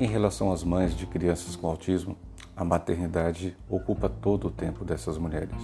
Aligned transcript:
Em 0.00 0.06
relação 0.06 0.52
às 0.52 0.62
mães 0.62 0.96
de 0.96 1.08
crianças 1.08 1.56
com 1.56 1.66
autismo, 1.66 2.16
a 2.56 2.62
maternidade 2.62 3.56
ocupa 3.68 4.08
todo 4.08 4.46
o 4.46 4.50
tempo 4.50 4.84
dessas 4.84 5.18
mulheres, 5.18 5.56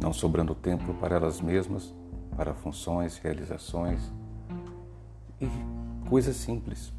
não 0.00 0.12
sobrando 0.12 0.54
tempo 0.54 0.94
para 0.94 1.16
elas 1.16 1.40
mesmas, 1.40 1.92
para 2.36 2.54
funções, 2.54 3.18
realizações 3.18 4.12
e 5.40 5.48
coisas 6.08 6.36
simples. 6.36 6.92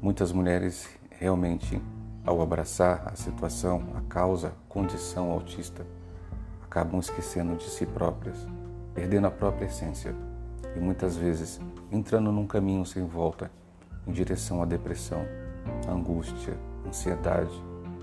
Muitas 0.00 0.30
mulheres 0.30 0.88
realmente, 1.10 1.82
ao 2.24 2.40
abraçar 2.40 3.02
a 3.08 3.16
situação, 3.16 3.82
a 3.96 4.00
causa, 4.02 4.52
condição 4.68 5.32
autista, 5.32 5.84
acabam 6.62 7.00
esquecendo 7.00 7.56
de 7.56 7.64
si 7.64 7.84
próprias, 7.84 8.46
perdendo 8.94 9.26
a 9.26 9.32
própria 9.32 9.66
essência 9.66 10.14
e 10.76 10.78
muitas 10.78 11.16
vezes 11.16 11.60
entrando 11.90 12.30
num 12.30 12.46
caminho 12.46 12.86
sem 12.86 13.04
volta 13.04 13.50
em 14.08 14.12
direção 14.12 14.62
à 14.62 14.64
depressão, 14.64 15.24
angústia, 15.86 16.56
ansiedade 16.86 17.52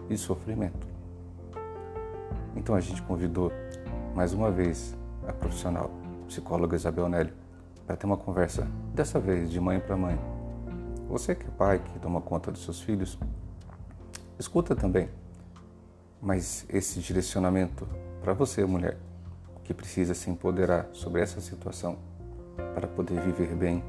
e 0.10 0.16
sofrimento. 0.16 0.88
Então 2.56 2.76
a 2.76 2.80
gente 2.80 3.02
convidou 3.02 3.52
mais 4.14 4.32
uma 4.34 4.52
vez 4.52 4.96
a 5.28 5.34
profissional 5.34 5.90
psicóloga 6.28 6.76
Isabel 6.76 7.10
Nelly 7.10 7.34
para 7.86 7.96
ter 7.96 8.06
uma 8.06 8.18
conversa, 8.18 8.68
dessa 8.94 9.20
vez 9.20 9.50
de 9.52 9.60
mãe 9.60 9.80
para 9.80 9.98
mãe. 9.98 10.18
Você 11.10 11.36
que 11.36 11.46
é 11.46 11.50
pai, 11.52 11.80
que 11.80 12.00
toma 12.00 12.22
conta 12.22 12.52
dos 12.52 12.64
seus 12.64 12.82
filhos, 12.82 13.20
escuta 14.40 14.76
também. 14.76 15.10
Mas 16.22 16.66
esse 16.70 17.00
direcionamento 17.00 17.88
para 18.22 18.34
você, 18.34 18.66
mulher, 18.66 18.98
que 19.64 19.74
precisa 19.74 20.14
se 20.14 20.30
empoderar 20.30 20.88
sobre 20.94 21.22
essa 21.22 21.42
situação 21.42 21.98
para 22.74 22.88
poder 22.88 23.20
viver 23.22 23.56
bem 23.56 23.84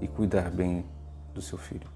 e 0.00 0.08
cuidar 0.08 0.50
bem 0.50 0.84
do 1.34 1.42
seu 1.42 1.58
filho. 1.58 1.88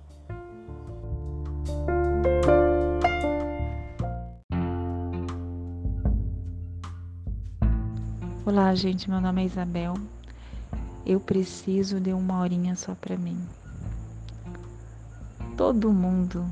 Olá, 8.44 8.74
gente. 8.74 9.08
Meu 9.08 9.20
nome 9.20 9.42
é 9.42 9.46
Isabel. 9.46 9.94
Eu 11.06 11.20
preciso 11.20 12.00
de 12.00 12.12
uma 12.12 12.40
horinha 12.40 12.74
só 12.74 12.94
para 12.94 13.16
mim. 13.16 13.38
Todo 15.56 15.92
mundo 15.92 16.44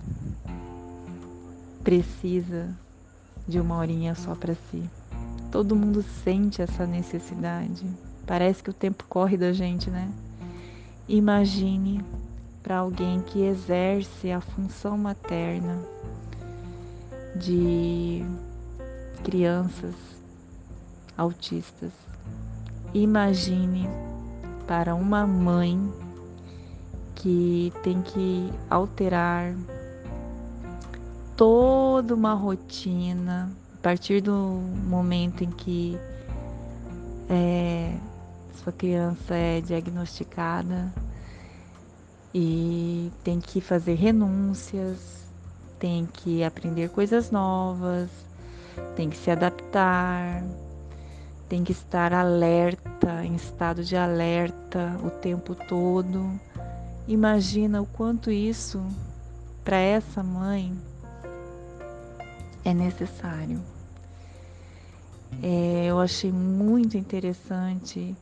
precisa 1.82 2.74
de 3.46 3.58
uma 3.60 3.76
horinha 3.76 4.14
só 4.14 4.34
para 4.34 4.54
si. 4.54 4.82
Todo 5.50 5.76
mundo 5.76 6.02
sente 6.24 6.62
essa 6.62 6.86
necessidade. 6.86 7.86
Parece 8.26 8.62
que 8.62 8.70
o 8.70 8.74
tempo 8.74 9.04
corre 9.08 9.36
da 9.36 9.52
gente, 9.52 9.88
né? 9.90 10.10
Imagine 11.08 12.04
para 12.66 12.78
alguém 12.78 13.20
que 13.20 13.44
exerce 13.44 14.32
a 14.32 14.40
função 14.40 14.98
materna 14.98 15.78
de 17.36 18.26
crianças 19.22 19.94
autistas. 21.16 21.92
Imagine 22.92 23.88
para 24.66 24.96
uma 24.96 25.24
mãe 25.28 25.80
que 27.14 27.72
tem 27.84 28.02
que 28.02 28.50
alterar 28.68 29.54
toda 31.36 32.16
uma 32.16 32.34
rotina 32.34 33.48
a 33.74 33.80
partir 33.80 34.20
do 34.20 34.34
momento 34.88 35.44
em 35.44 35.52
que 35.52 35.96
é, 37.30 37.96
sua 38.56 38.72
criança 38.72 39.36
é 39.36 39.60
diagnosticada 39.60 40.92
e 42.38 43.10
tem 43.24 43.40
que 43.40 43.62
fazer 43.62 43.94
renúncias, 43.94 45.24
tem 45.78 46.04
que 46.04 46.44
aprender 46.44 46.90
coisas 46.90 47.30
novas, 47.30 48.10
tem 48.94 49.08
que 49.08 49.16
se 49.16 49.30
adaptar, 49.30 50.44
tem 51.48 51.64
que 51.64 51.72
estar 51.72 52.12
alerta, 52.12 53.24
em 53.24 53.34
estado 53.34 53.82
de 53.82 53.96
alerta 53.96 55.00
o 55.02 55.08
tempo 55.08 55.54
todo. 55.54 56.38
Imagina 57.08 57.80
o 57.80 57.86
quanto 57.86 58.30
isso 58.30 58.84
para 59.64 59.78
essa 59.78 60.22
mãe 60.22 60.78
é 62.66 62.74
necessário. 62.74 63.62
É, 65.42 65.86
eu 65.86 65.98
achei 65.98 66.30
muito 66.30 66.98
interessante 66.98 68.14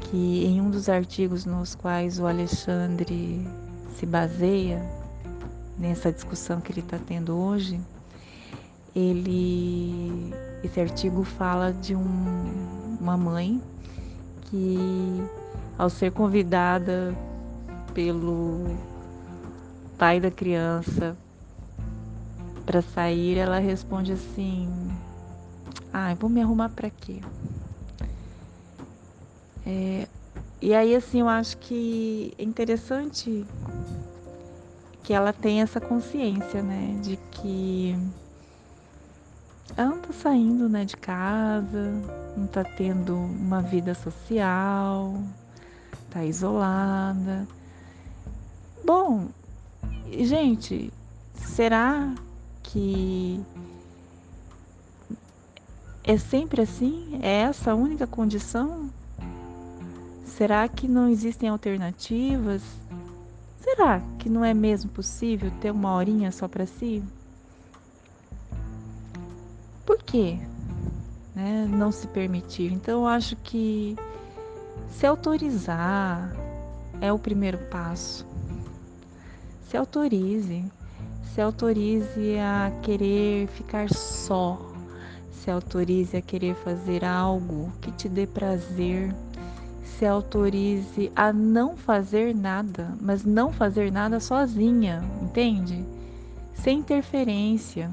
que 0.00 0.44
em 0.44 0.60
um 0.60 0.70
dos 0.70 0.88
artigos 0.88 1.44
nos 1.44 1.74
quais 1.74 2.18
o 2.18 2.26
Alexandre 2.26 3.46
se 3.96 4.06
baseia 4.06 4.82
nessa 5.78 6.10
discussão 6.12 6.60
que 6.60 6.72
ele 6.72 6.80
está 6.80 6.98
tendo 6.98 7.36
hoje, 7.36 7.80
ele 8.94 10.34
esse 10.62 10.80
artigo 10.80 11.24
fala 11.24 11.72
de 11.72 11.94
um, 11.94 12.96
uma 13.00 13.16
mãe 13.16 13.62
que 14.44 15.22
ao 15.78 15.88
ser 15.88 16.12
convidada 16.12 17.14
pelo 17.94 18.76
pai 19.96 20.20
da 20.20 20.30
criança 20.30 21.16
para 22.66 22.82
sair, 22.82 23.38
ela 23.38 23.58
responde 23.58 24.12
assim: 24.12 24.68
"Ah, 25.92 26.14
vou 26.14 26.28
me 26.28 26.42
arrumar 26.42 26.68
para 26.68 26.90
quê?" 26.90 27.20
É, 29.70 30.08
e 30.60 30.74
aí, 30.74 30.96
assim, 30.96 31.20
eu 31.20 31.28
acho 31.28 31.56
que 31.58 32.34
é 32.36 32.42
interessante 32.42 33.46
que 35.04 35.12
ela 35.12 35.32
tenha 35.32 35.62
essa 35.62 35.80
consciência, 35.80 36.60
né, 36.60 36.98
de 37.00 37.16
que 37.30 37.96
ela 39.76 39.90
não 39.90 40.00
tá 40.00 40.12
saindo, 40.12 40.68
né, 40.68 40.84
de 40.84 40.96
casa, 40.96 41.92
não 42.36 42.48
tá 42.48 42.64
tendo 42.64 43.14
uma 43.14 43.62
vida 43.62 43.94
social, 43.94 45.22
tá 46.10 46.24
isolada. 46.24 47.46
Bom, 48.84 49.28
gente, 50.10 50.92
será 51.32 52.12
que 52.64 53.40
é 56.02 56.18
sempre 56.18 56.62
assim? 56.62 57.20
É 57.22 57.42
essa 57.42 57.70
a 57.70 57.74
única 57.76 58.06
condição? 58.06 58.90
Será 60.40 60.66
que 60.66 60.88
não 60.88 61.06
existem 61.06 61.50
alternativas? 61.50 62.62
Será 63.60 64.00
que 64.18 64.30
não 64.30 64.42
é 64.42 64.54
mesmo 64.54 64.90
possível 64.90 65.50
ter 65.60 65.70
uma 65.70 65.94
horinha 65.94 66.32
só 66.32 66.48
para 66.48 66.64
si? 66.64 67.02
Por 69.84 70.02
quê? 70.02 70.38
Né? 71.34 71.68
Não 71.68 71.92
se 71.92 72.06
permitir. 72.06 72.72
Então, 72.72 73.00
eu 73.00 73.06
acho 73.06 73.36
que 73.36 73.94
se 74.88 75.06
autorizar 75.06 76.34
é 77.02 77.12
o 77.12 77.18
primeiro 77.18 77.58
passo. 77.70 78.26
Se 79.68 79.76
autorize. 79.76 80.64
Se 81.34 81.42
autorize 81.42 82.38
a 82.38 82.72
querer 82.80 83.46
ficar 83.48 83.92
só. 83.92 84.58
Se 85.32 85.50
autorize 85.50 86.16
a 86.16 86.22
querer 86.22 86.54
fazer 86.54 87.04
algo 87.04 87.70
que 87.82 87.92
te 87.92 88.08
dê 88.08 88.26
prazer 88.26 89.14
se 90.00 90.06
autorize 90.06 91.12
a 91.14 91.30
não 91.30 91.76
fazer 91.76 92.34
nada, 92.34 92.96
mas 93.02 93.22
não 93.22 93.52
fazer 93.52 93.92
nada 93.92 94.18
sozinha, 94.18 95.04
entende? 95.20 95.84
Sem 96.54 96.78
interferência. 96.78 97.90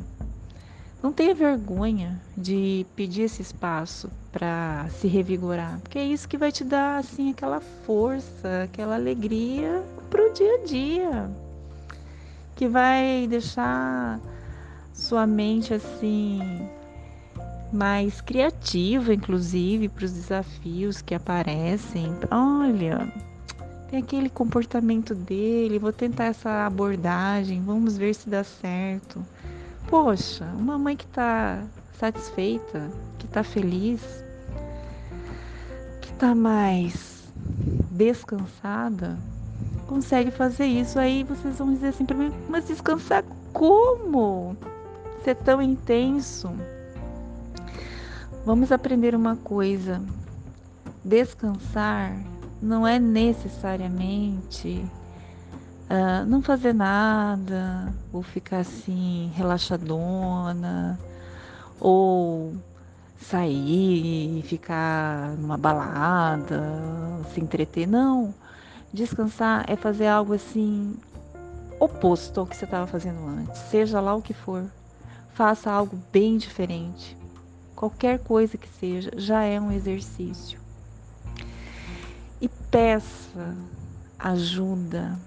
Não 1.04 1.12
tenha 1.12 1.36
vergonha 1.36 2.18
de 2.38 2.86
pedir 2.96 3.24
esse 3.24 3.42
espaço 3.42 4.10
para 4.32 4.88
se 4.90 5.06
revigorar, 5.06 5.82
porque 5.82 6.00
é 6.00 6.06
isso 6.06 6.30
que 6.30 6.38
vai 6.38 6.50
te 6.50 6.64
dar 6.64 7.00
assim 7.00 7.32
aquela 7.32 7.60
força, 7.60 8.64
aquela 8.64 8.96
alegria 8.96 9.84
para 10.10 10.30
o 10.30 10.32
dia 10.32 10.56
a 10.56 10.64
dia, 10.64 11.30
que 12.56 12.70
vai 12.70 13.28
deixar 13.28 14.18
sua 14.94 15.28
mente 15.28 15.74
assim 15.74 16.40
mais 17.72 18.22
criativa, 18.22 19.14
inclusive, 19.14 19.90
para 19.90 20.06
os 20.06 20.14
desafios 20.14 21.02
que 21.02 21.14
aparecem. 21.14 22.14
Olha, 22.32 23.12
tem 23.90 24.00
aquele 24.00 24.30
comportamento 24.30 25.16
dele, 25.16 25.80
vou 25.80 25.94
tentar 25.94 26.26
essa 26.26 26.66
abordagem, 26.66 27.62
vamos 27.64 27.98
ver 27.98 28.14
se 28.14 28.30
dá 28.30 28.44
certo. 28.44 29.24
Poxa, 29.88 30.46
uma 30.58 30.78
mãe 30.78 30.96
que 30.96 31.06
está 31.06 31.64
satisfeita, 31.98 32.90
que 33.18 33.26
está 33.26 33.44
feliz, 33.44 34.02
que 36.02 36.12
está 36.12 36.36
mais 36.36 37.24
descansada, 37.92 39.18
consegue 39.88 40.32
fazer 40.32 40.66
isso. 40.66 41.00
Aí 41.00 41.24
vocês 41.24 41.58
vão 41.58 41.74
dizer 41.74 41.88
assim 41.88 42.06
para 42.06 42.18
mim, 42.18 42.34
mas 42.50 42.68
descansar 42.68 43.24
como? 43.54 44.56
Ser 45.24 45.36
tão 45.36 45.62
intenso? 45.62 46.52
Vamos 48.48 48.72
aprender 48.72 49.14
uma 49.14 49.36
coisa: 49.36 50.02
descansar 51.04 52.18
não 52.62 52.88
é 52.88 52.98
necessariamente 52.98 54.90
uh, 55.90 56.26
não 56.26 56.42
fazer 56.42 56.72
nada, 56.72 57.94
ou 58.10 58.24
ficar 58.24 58.60
assim, 58.60 59.30
relaxadona, 59.36 60.98
ou 61.78 62.56
sair 63.20 64.40
e 64.40 64.42
ficar 64.44 65.32
numa 65.32 65.58
balada, 65.58 66.64
se 67.34 67.42
entreter. 67.42 67.86
Não. 67.86 68.34
Descansar 68.94 69.66
é 69.68 69.76
fazer 69.76 70.08
algo 70.08 70.34
assim 70.34 70.96
oposto 71.82 72.40
ao 72.40 72.48
que 72.48 72.56
você 72.56 72.64
estava 72.64 72.88
fazendo 72.88 73.28
antes, 73.28 73.60
seja 73.64 74.00
lá 74.00 74.16
o 74.16 74.22
que 74.22 74.34
for. 74.34 74.64
Faça 75.34 75.70
algo 75.70 76.00
bem 76.14 76.38
diferente. 76.38 77.18
Qualquer 77.78 78.20
coisa 78.20 78.58
que 78.58 78.68
seja, 78.68 79.12
já 79.16 79.44
é 79.44 79.58
um 79.58 79.72
exercício. 79.72 80.60
E 82.42 82.50
peça 82.50 83.56
ajuda 84.20 85.18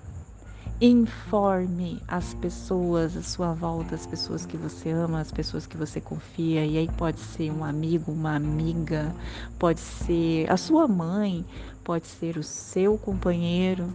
Informe 0.83 2.03
as 2.09 2.33
pessoas 2.33 3.15
à 3.15 3.23
sua 3.23 3.53
volta, 3.53 3.95
as 3.95 4.07
pessoas 4.07 4.47
que 4.47 4.57
você 4.57 4.89
ama, 4.89 5.21
as 5.21 5.31
pessoas 5.31 5.67
que 5.67 5.77
você 5.77 6.01
confia. 6.01 6.65
E 6.65 6.79
aí 6.79 6.89
pode 6.97 7.21
ser 7.21 7.51
um 7.51 7.63
amigo, 7.63 8.11
uma 8.11 8.35
amiga, 8.35 9.15
pode 9.59 9.79
ser 9.79 10.51
a 10.51 10.57
sua 10.57 10.89
mãe, 10.89 11.45
pode 11.85 12.07
ser 12.07 12.39
o 12.39 12.43
seu 12.43 12.97
companheiro. 12.97 13.95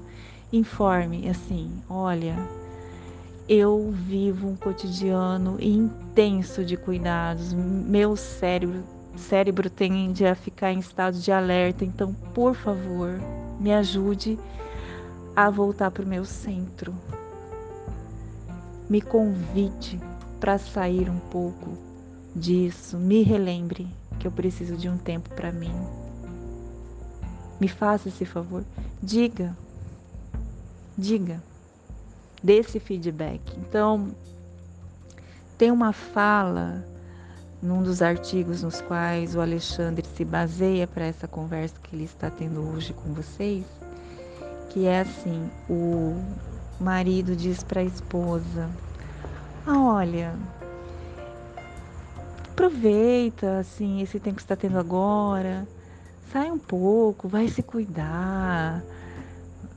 Informe 0.53 1.27
assim: 1.27 1.71
olha, 1.89 2.35
eu 3.47 3.91
vivo 3.91 4.47
um 4.47 4.55
cotidiano 4.55 5.57
intenso 5.61 6.65
de 6.65 6.75
cuidados. 6.75 7.53
Meu 7.53 8.15
cérebro, 8.15 8.83
cérebro 9.15 9.69
tende 9.69 10.25
a 10.25 10.33
ficar 10.33 10.71
em 10.71 10.79
estado 10.79 11.19
de 11.19 11.31
alerta. 11.31 11.85
Então, 11.85 12.13
por 12.33 12.55
favor, 12.55 13.19
me 13.59 13.71
ajude 13.73 14.39
a 15.35 15.49
voltar 15.49 15.91
para 15.91 16.03
o 16.03 16.07
meu 16.07 16.25
centro. 16.25 16.93
Me 18.89 19.01
convide 19.01 19.99
para 20.39 20.57
sair 20.57 21.09
um 21.09 21.19
pouco 21.19 21.77
disso. 22.35 22.97
Me 22.97 23.21
relembre 23.21 23.87
que 24.19 24.27
eu 24.27 24.31
preciso 24.31 24.75
de 24.75 24.89
um 24.89 24.97
tempo 24.97 25.29
para 25.29 25.51
mim. 25.51 25.73
Me 27.59 27.67
faça 27.67 28.09
esse 28.09 28.25
favor. 28.25 28.63
Diga. 29.01 29.55
Diga. 30.97 31.41
Dê 32.43 32.57
esse 32.59 32.79
feedback. 32.79 33.41
Então, 33.57 34.09
tem 35.57 35.71
uma 35.71 35.93
fala 35.93 36.85
num 37.61 37.81
dos 37.81 38.01
artigos 38.01 38.61
nos 38.61 38.81
quais 38.81 39.35
o 39.35 39.41
Alexandre 39.41 40.05
se 40.15 40.23
baseia 40.23 40.85
para 40.85 41.05
essa 41.05 41.27
conversa 41.27 41.75
que 41.81 41.95
ele 41.95 42.03
está 42.03 42.29
tendo 42.29 42.61
hoje 42.61 42.93
com 42.93 43.13
vocês 43.13 43.65
que 44.75 44.85
é 44.85 44.99
assim: 44.99 45.49
o 45.69 46.21
marido 46.81 47.33
diz 47.33 47.63
para 47.63 47.79
a 47.79 47.83
esposa: 47.85 48.69
ah, 49.65 49.79
olha, 49.79 50.35
aproveita 52.51 53.59
assim 53.59 54.01
esse 54.01 54.19
tempo 54.19 54.35
que 54.35 54.41
está 54.41 54.55
tendo 54.57 54.77
agora, 54.77 55.65
sai 56.33 56.51
um 56.51 56.59
pouco, 56.59 57.29
vai 57.29 57.47
se 57.47 57.63
cuidar. 57.63 58.83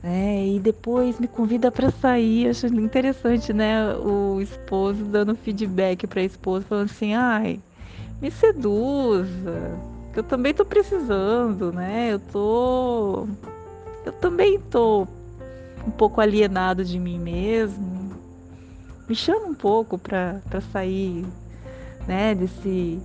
É, 0.03 0.47
e 0.47 0.59
depois 0.59 1.19
me 1.19 1.27
convida 1.27 1.71
para 1.71 1.91
sair. 1.91 2.49
Acho 2.49 2.67
interessante, 2.67 3.51
né? 3.51 3.93
O 3.95 4.39
esposo 4.39 5.03
dando 5.05 5.35
feedback 5.35 6.07
para 6.07 6.21
a 6.21 6.23
esposa, 6.23 6.65
falando 6.65 6.89
assim: 6.89 7.13
ai, 7.13 7.59
me 8.21 8.31
seduza, 8.31 9.77
que 10.13 10.19
eu 10.19 10.23
também 10.23 10.53
tô 10.53 10.63
precisando, 10.65 11.71
né? 11.71 12.13
Eu 12.13 12.19
tô 12.19 13.27
eu 14.05 14.13
também 14.13 14.55
estou 14.55 15.07
um 15.85 15.91
pouco 15.91 16.21
alienado 16.21 16.83
de 16.83 16.99
mim 16.99 17.19
mesmo. 17.19 18.09
Me 19.07 19.15
chama 19.15 19.47
um 19.47 19.53
pouco 19.53 19.97
para 19.97 20.41
sair 20.71 21.25
né, 22.07 22.33
desse, 22.35 22.99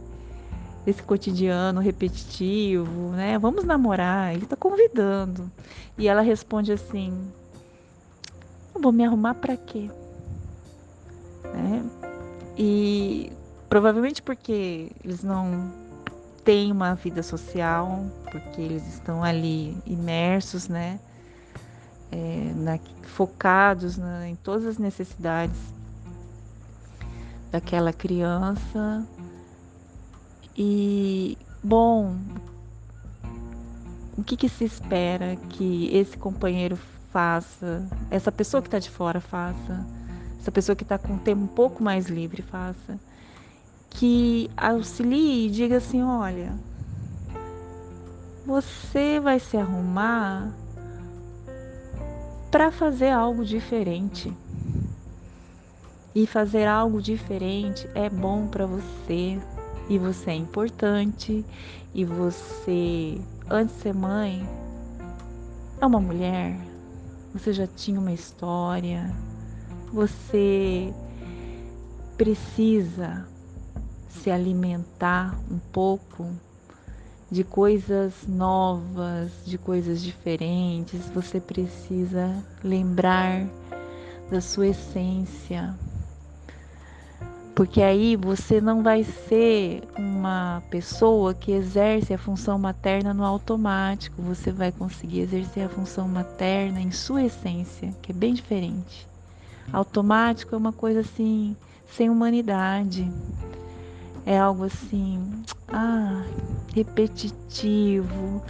desse 0.84 1.02
cotidiano 1.02 1.80
repetitivo, 1.80 3.10
né? 3.10 3.38
Vamos 3.38 3.64
namorar. 3.64 4.34
Ele 4.34 4.44
está 4.44 4.56
convidando. 4.56 5.50
E 5.96 6.08
ela 6.08 6.20
responde 6.20 6.72
assim: 6.72 7.12
Eu 8.74 8.80
vou 8.80 8.92
me 8.92 9.04
arrumar 9.04 9.34
para 9.34 9.56
quê? 9.56 9.90
Né? 11.44 11.84
E 12.56 13.32
provavelmente 13.68 14.22
porque 14.22 14.90
eles 15.02 15.22
não 15.22 15.72
têm 16.44 16.70
uma 16.70 16.94
vida 16.94 17.22
social, 17.22 18.04
porque 18.30 18.60
eles 18.60 18.86
estão 18.86 19.24
ali 19.24 19.76
imersos, 19.86 20.68
né? 20.68 21.00
É, 22.12 22.52
na, 22.54 22.78
focados 23.02 23.96
na, 23.96 24.28
em 24.28 24.36
todas 24.36 24.66
as 24.66 24.78
necessidades 24.78 25.58
daquela 27.50 27.92
criança. 27.92 29.06
E, 30.56 31.36
bom, 31.62 32.16
o 34.16 34.22
que, 34.22 34.36
que 34.36 34.48
se 34.48 34.64
espera 34.64 35.36
que 35.50 35.88
esse 35.94 36.16
companheiro 36.16 36.78
faça, 37.12 37.88
essa 38.10 38.30
pessoa 38.30 38.60
que 38.60 38.68
está 38.68 38.78
de 38.78 38.90
fora 38.90 39.20
faça, 39.20 39.86
essa 40.40 40.52
pessoa 40.52 40.76
que 40.76 40.82
está 40.82 40.98
com 40.98 41.14
o 41.14 41.18
tempo 41.18 41.42
um 41.42 41.46
pouco 41.46 41.82
mais 41.82 42.06
livre 42.06 42.42
faça? 42.42 42.98
que 43.94 44.50
auxilie 44.56 45.46
e 45.46 45.50
diga 45.50 45.78
assim: 45.78 46.02
olha, 46.02 46.52
você 48.44 49.18
vai 49.20 49.38
se 49.38 49.56
arrumar 49.56 50.52
para 52.50 52.70
fazer 52.70 53.10
algo 53.10 53.44
diferente. 53.44 54.32
E 56.16 56.28
fazer 56.28 56.66
algo 56.68 57.02
diferente 57.02 57.88
é 57.92 58.08
bom 58.08 58.46
para 58.46 58.66
você, 58.66 59.40
e 59.88 59.98
você 59.98 60.30
é 60.30 60.34
importante, 60.34 61.44
e 61.94 62.04
você, 62.04 63.20
antes 63.50 63.76
de 63.76 63.82
ser 63.82 63.94
mãe, 63.94 64.48
é 65.80 65.86
uma 65.86 66.00
mulher, 66.00 66.58
você 67.32 67.52
já 67.52 67.66
tinha 67.66 68.00
uma 68.00 68.12
história, 68.12 69.14
você 69.92 70.92
precisa 72.16 73.26
se 74.08 74.30
alimentar 74.30 75.38
um 75.50 75.58
pouco 75.58 76.26
de 77.30 77.42
coisas 77.42 78.26
novas, 78.28 79.32
de 79.44 79.58
coisas 79.58 80.02
diferentes, 80.02 81.00
você 81.10 81.40
precisa 81.40 82.42
lembrar 82.62 83.46
da 84.30 84.40
sua 84.40 84.68
essência. 84.68 85.74
Porque 87.54 87.80
aí 87.80 88.16
você 88.16 88.60
não 88.60 88.82
vai 88.82 89.04
ser 89.04 89.82
uma 89.96 90.62
pessoa 90.70 91.32
que 91.32 91.52
exerce 91.52 92.12
a 92.12 92.18
função 92.18 92.58
materna 92.58 93.14
no 93.14 93.24
automático, 93.24 94.20
você 94.20 94.50
vai 94.50 94.72
conseguir 94.72 95.20
exercer 95.20 95.66
a 95.66 95.68
função 95.68 96.08
materna 96.08 96.80
em 96.80 96.90
sua 96.90 97.22
essência, 97.22 97.94
que 98.02 98.10
é 98.10 98.14
bem 98.14 98.34
diferente. 98.34 99.06
Automático 99.72 100.54
é 100.54 100.58
uma 100.58 100.72
coisa 100.72 101.00
assim, 101.00 101.56
sem 101.86 102.10
humanidade 102.10 103.08
é 104.26 104.38
algo 104.38 104.64
assim, 104.64 105.20
ah, 105.68 106.22
repetitivo, 106.74 108.42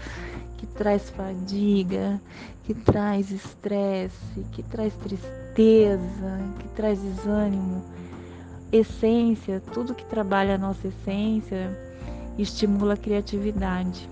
que 0.56 0.66
traz 0.66 1.10
fadiga, 1.10 2.20
que 2.64 2.74
traz 2.74 3.30
estresse, 3.30 4.44
que 4.52 4.62
traz 4.62 4.94
tristeza, 4.94 6.40
que 6.60 6.68
traz 6.68 7.00
desânimo. 7.00 7.82
Essência, 8.74 9.62
tudo 9.72 9.94
que 9.94 10.04
trabalha 10.04 10.56
a 10.56 10.58
nossa 10.58 10.88
essência 10.88 11.70
estimula 12.36 12.94
a 12.94 12.96
criatividade. 12.96 14.10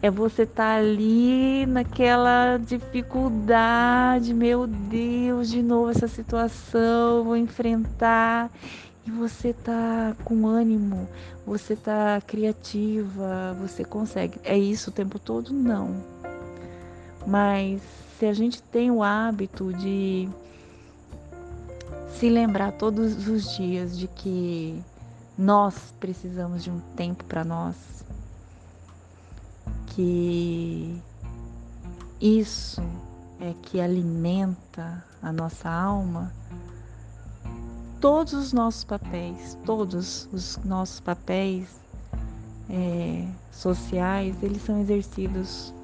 É 0.00 0.08
você 0.08 0.42
estar 0.42 0.62
tá 0.62 0.76
ali 0.76 1.66
naquela 1.66 2.58
dificuldade, 2.58 4.32
meu 4.32 4.68
Deus, 4.68 5.50
de 5.50 5.64
novo 5.64 5.90
essa 5.90 6.06
situação, 6.06 7.24
vou 7.24 7.36
enfrentar 7.36 8.52
e 9.04 9.10
você 9.10 9.52
tá 9.52 10.14
com 10.24 10.46
ânimo, 10.46 11.08
você 11.44 11.74
tá 11.74 12.20
criativa, 12.24 13.56
você 13.60 13.84
consegue. 13.84 14.38
É 14.44 14.56
isso 14.56 14.90
o 14.90 14.92
tempo 14.92 15.18
todo? 15.18 15.52
Não. 15.52 15.96
Mas 17.26 17.82
se 18.16 18.26
a 18.26 18.32
gente 18.32 18.62
tem 18.62 18.92
o 18.92 19.02
hábito 19.02 19.72
de 19.72 20.28
se 22.18 22.30
lembrar 22.30 22.72
todos 22.72 23.28
os 23.28 23.54
dias 23.56 23.98
de 23.98 24.08
que 24.08 24.82
nós 25.36 25.94
precisamos 26.00 26.64
de 26.64 26.70
um 26.70 26.80
tempo 26.96 27.22
para 27.24 27.44
nós, 27.44 27.76
que 29.88 30.98
isso 32.18 32.82
é 33.38 33.54
que 33.60 33.80
alimenta 33.80 35.04
a 35.22 35.30
nossa 35.30 35.68
alma 35.68 36.32
todos 38.00 38.32
os 38.32 38.52
nossos 38.52 38.84
papéis, 38.84 39.58
todos 39.66 40.26
os 40.32 40.58
nossos 40.64 41.00
papéis 41.00 41.68
é, 42.70 43.28
sociais, 43.52 44.34
eles 44.42 44.62
são 44.62 44.80
exercidos 44.80 45.74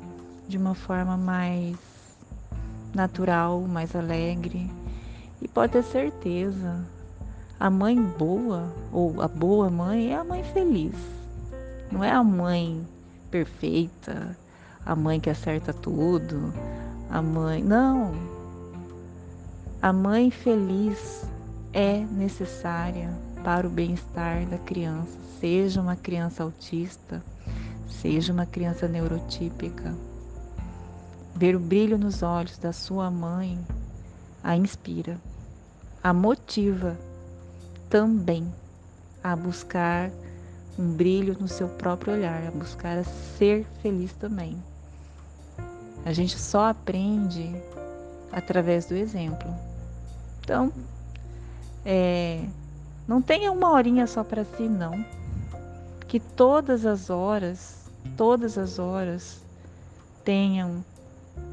de 0.49 0.57
uma 0.57 0.75
forma 0.75 1.17
mais 1.17 1.77
natural, 2.95 3.61
mais 3.61 3.95
alegre. 3.95 4.71
E 5.43 5.49
pode 5.49 5.73
ter 5.73 5.83
certeza, 5.83 6.87
a 7.59 7.69
mãe 7.69 8.01
boa 8.01 8.73
ou 8.93 9.21
a 9.21 9.27
boa 9.27 9.69
mãe 9.69 10.13
é 10.13 10.17
a 10.17 10.23
mãe 10.23 10.45
feliz. 10.45 10.95
Não 11.91 12.05
é 12.05 12.13
a 12.13 12.23
mãe 12.23 12.87
perfeita, 13.29 14.39
a 14.87 14.95
mãe 14.95 15.19
que 15.19 15.29
acerta 15.29 15.73
tudo, 15.73 16.55
a 17.11 17.21
mãe. 17.21 17.61
Não. 17.61 18.15
A 19.83 19.93
mãe 19.93 20.31
feliz 20.31 21.27
é 21.73 21.99
necessária 21.99 23.11
para 23.43 23.67
o 23.67 23.71
bem-estar 23.71 24.47
da 24.47 24.59
criança, 24.59 25.19
seja 25.41 25.81
uma 25.81 25.97
criança 25.97 26.45
autista, 26.45 27.21
seja 27.89 28.33
uma 28.33 28.47
criança 28.47 28.87
neurotípica. 28.87 29.93
Ver 31.35 31.57
o 31.57 31.61
brilho 31.61 31.99
nos 31.99 32.23
olhos 32.23 32.59
da 32.59 32.73
sua 32.73 33.11
mãe 33.11 33.59
a 34.43 34.57
inspira, 34.57 35.21
a 36.03 36.13
motiva 36.13 36.99
também 37.89 38.53
a 39.23 39.37
buscar 39.37 40.11
um 40.79 40.93
brilho 40.93 41.37
no 41.39 41.47
seu 41.47 41.69
próprio 41.69 42.15
olhar, 42.15 42.47
a 42.47 42.51
buscar 42.51 42.99
a 42.99 43.05
ser 43.05 43.67
feliz 43.81 44.13
também. 44.15 44.61
A 46.05 46.13
gente 46.13 46.39
só 46.39 46.71
aprende 46.71 47.55
através 48.33 48.87
do 48.87 48.97
exemplo. 48.97 49.55
Então, 50.41 50.73
é, 51.85 52.45
não 53.07 53.23
tenha 53.23 53.53
uma 53.53 53.71
horinha 53.71 54.07
só 54.07 54.25
para 54.25 54.45
si, 54.45 54.69
não. 54.69 55.05
Que 56.09 56.19
todas 56.19 56.85
as 56.85 57.11
horas, 57.11 57.89
todas 58.17 58.59
as 58.59 58.79
horas 58.79 59.41
tenham 60.25 60.85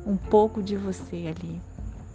um 0.06 0.18
pouco 0.18 0.64
de 0.64 0.76
você 0.76 1.34
ali. 1.36 1.62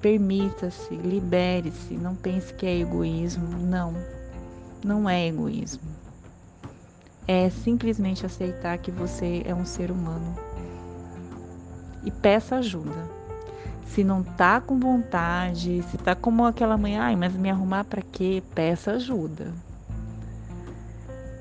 Permita-se, 0.04 0.94
libere-se, 0.96 1.94
não 1.94 2.14
pense 2.14 2.52
que 2.52 2.66
é 2.66 2.78
egoísmo. 2.78 3.56
Não, 3.56 3.94
não 4.84 5.08
é 5.08 5.28
egoísmo. 5.28 5.80
É 7.26 7.48
simplesmente 7.48 8.26
aceitar 8.26 8.76
que 8.76 8.90
você 8.90 9.42
é 9.46 9.54
um 9.54 9.64
ser 9.64 9.90
humano. 9.90 10.34
E 12.04 12.10
peça 12.10 12.56
ajuda. 12.56 13.08
Se 13.86 14.04
não 14.04 14.22
tá 14.22 14.60
com 14.60 14.78
vontade, 14.78 15.82
se 15.84 15.96
tá 15.96 16.14
como 16.14 16.44
aquela 16.44 16.76
mãe, 16.76 16.98
ai, 16.98 17.16
mas 17.16 17.32
me 17.32 17.48
arrumar 17.48 17.84
para 17.84 18.02
quê? 18.02 18.42
Peça 18.54 18.92
ajuda. 18.92 19.54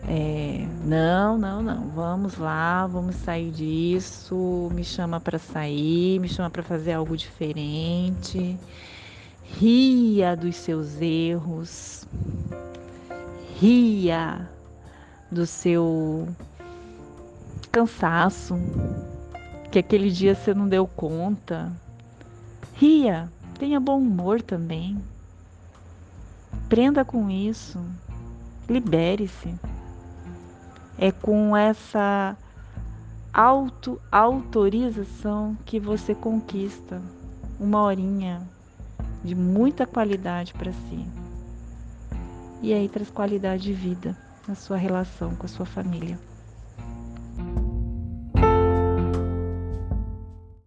É, 0.08 0.68
não, 0.84 1.38
não, 1.38 1.62
não. 1.62 1.88
Vamos 1.90 2.38
lá, 2.38 2.86
vamos 2.88 3.16
sair 3.16 3.52
disso. 3.52 4.70
Me 4.74 4.84
chama 4.84 5.20
para 5.20 5.40
sair, 5.40 6.20
me 6.20 6.28
chama 6.28 6.50
para 6.50 6.64
fazer 6.64 6.94
algo 6.94 7.16
diferente. 7.16 8.58
Ria 9.44 10.36
dos 10.36 10.56
seus 10.56 11.02
erros. 11.02 12.06
Ria 13.60 14.50
do 15.32 15.46
seu 15.46 16.28
cansaço, 17.72 18.56
que 19.72 19.80
aquele 19.80 20.12
dia 20.12 20.36
você 20.36 20.54
não 20.54 20.68
deu 20.68 20.86
conta. 20.86 21.72
Ria, 22.76 23.32
tenha 23.58 23.80
bom 23.80 24.00
humor 24.00 24.42
também. 24.42 24.98
Prenda 26.68 27.06
com 27.06 27.30
isso. 27.30 27.80
Libere-se 28.70 29.56
é 30.98 31.12
com 31.12 31.56
essa 31.56 32.36
auto-autorização 33.34 35.58
que 35.66 35.80
você 35.80 36.14
conquista 36.14 37.02
uma 37.60 37.82
horinha 37.82 38.42
de 39.24 39.34
muita 39.34 39.88
qualidade 39.88 40.54
para 40.54 40.72
si. 40.72 41.04
E 42.62 42.72
aí 42.74 42.88
traz 42.88 43.10
qualidade 43.10 43.64
de 43.64 43.74
vida 43.74 44.16
na 44.48 44.56
sua 44.56 44.78
relação 44.78 45.36
com 45.36 45.46
a 45.46 45.50
sua 45.50 45.66
família. 45.66 46.18